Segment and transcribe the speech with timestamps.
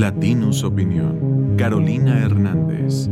[0.00, 1.56] Latinus Opinión.
[1.58, 3.06] Carolina Hernández.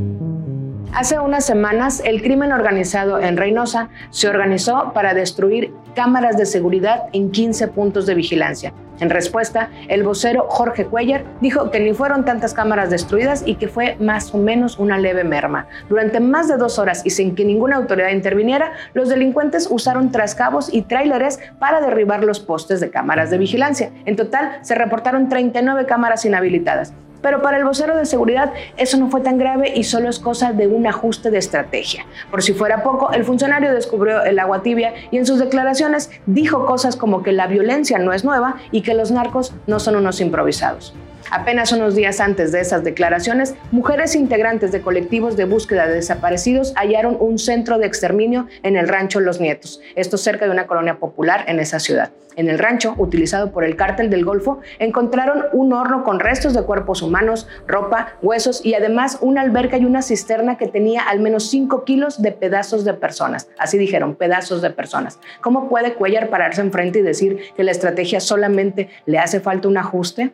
[0.93, 7.04] Hace unas semanas, el crimen organizado en Reynosa se organizó para destruir cámaras de seguridad
[7.13, 8.73] en 15 puntos de vigilancia.
[9.00, 13.68] En respuesta, el vocero Jorge Cuellar dijo que ni fueron tantas cámaras destruidas y que
[13.68, 15.68] fue más o menos una leve merma.
[15.88, 20.72] Durante más de dos horas y sin que ninguna autoridad interviniera, los delincuentes usaron trascabos
[20.72, 23.90] y tráileres para derribar los postes de cámaras de vigilancia.
[24.04, 26.93] En total, se reportaron 39 cámaras inhabilitadas.
[27.22, 30.53] Pero para el vocero de seguridad eso no fue tan grave y solo es cosa
[30.53, 32.07] de un ajuste de estrategia.
[32.31, 36.67] Por si fuera poco, el funcionario descubrió el agua tibia y en sus declaraciones dijo
[36.67, 40.21] cosas como que la violencia no es nueva y que los narcos no son unos
[40.21, 40.95] improvisados.
[41.31, 46.73] Apenas unos días antes de esas declaraciones, mujeres integrantes de colectivos de búsqueda de desaparecidos
[46.75, 50.99] hallaron un centro de exterminio en el rancho Los Nietos, esto cerca de una colonia
[50.99, 52.13] popular en esa ciudad.
[52.37, 56.63] En el rancho, utilizado por el cártel del Golfo, encontraron un horno con restos de
[56.63, 61.51] cuerpos humanos, ropa, huesos y además una alberca y una cisterna que tenía al menos
[61.51, 63.48] 5 kilos de pedazos de personas.
[63.59, 65.19] Así dijeron, pedazos de personas.
[65.41, 69.77] ¿Cómo puede Cuellar pararse enfrente y decir que la estrategia solamente le hace falta un
[69.77, 70.31] ajuste?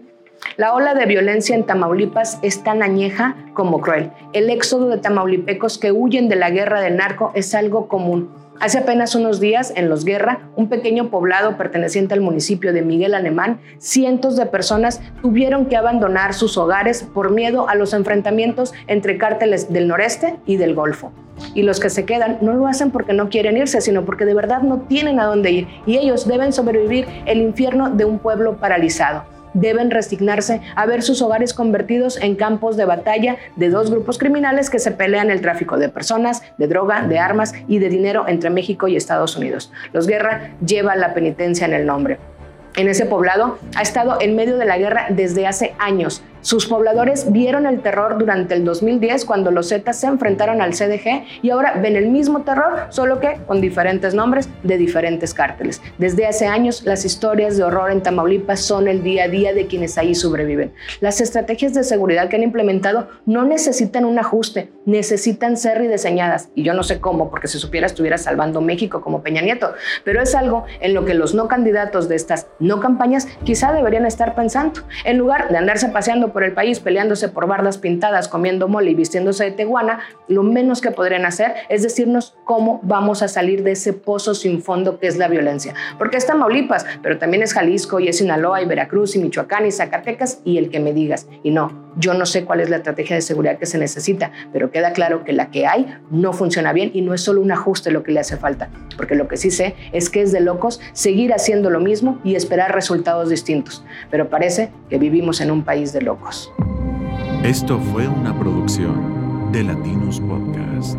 [0.56, 4.12] La ola de violencia en Tamaulipas es tan añeja como cruel.
[4.32, 8.30] El éxodo de tamaulipecos que huyen de la guerra del narco es algo común.
[8.60, 13.14] Hace apenas unos días, en Los Guerra, un pequeño poblado perteneciente al municipio de Miguel
[13.14, 19.18] Alemán, cientos de personas tuvieron que abandonar sus hogares por miedo a los enfrentamientos entre
[19.18, 21.10] cárteles del noreste y del Golfo.
[21.54, 24.34] Y los que se quedan no lo hacen porque no quieren irse, sino porque de
[24.34, 28.58] verdad no tienen a dónde ir y ellos deben sobrevivir el infierno de un pueblo
[28.58, 34.18] paralizado deben resignarse a ver sus hogares convertidos en campos de batalla de dos grupos
[34.18, 38.26] criminales que se pelean el tráfico de personas, de droga, de armas y de dinero
[38.28, 39.72] entre México y Estados Unidos.
[39.92, 42.18] Los Guerra lleva la penitencia en el nombre.
[42.76, 47.32] En ese poblado ha estado en medio de la guerra desde hace años sus pobladores
[47.32, 51.80] vieron el terror durante el 2010 cuando los Zetas se enfrentaron al CDG y ahora
[51.80, 55.80] ven el mismo terror, solo que con diferentes nombres de diferentes cárteles.
[55.96, 59.66] Desde hace años, las historias de horror en Tamaulipas son el día a día de
[59.66, 60.74] quienes ahí sobreviven.
[61.00, 66.50] Las estrategias de seguridad que han implementado no necesitan un ajuste, necesitan ser rediseñadas.
[66.54, 69.72] Y yo no sé cómo, porque si supiera estuviera salvando México como Peña Nieto,
[70.04, 74.04] pero es algo en lo que los no candidatos de estas no campañas quizá deberían
[74.04, 74.82] estar pensando.
[75.06, 78.94] En lugar de andarse paseando por el país peleándose por bardas pintadas, comiendo mole y
[78.94, 83.72] vistiéndose de teguana, lo menos que podrían hacer es decirnos cómo vamos a salir de
[83.72, 85.74] ese pozo sin fondo que es la violencia.
[85.96, 89.72] Porque es Tamaulipas, pero también es Jalisco y es Sinaloa y Veracruz y Michoacán y
[89.72, 91.28] Zacatecas y el que me digas.
[91.42, 94.70] Y no, yo no sé cuál es la estrategia de seguridad que se necesita, pero
[94.70, 97.90] queda claro que la que hay no funciona bien y no es solo un ajuste
[97.90, 100.80] lo que le hace falta, porque lo que sí sé es que es de locos
[100.92, 105.92] seguir haciendo lo mismo y esperar resultados distintos, pero parece que vivimos en un país
[105.92, 106.52] de locos.
[107.42, 110.98] Esto fue una producción de Latinos Podcast.